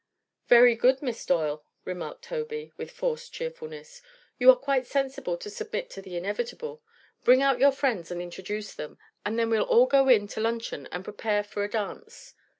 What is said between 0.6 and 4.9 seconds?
good, Miss Doyle," remarked Tobey, with forced cheerfulness. "You are quite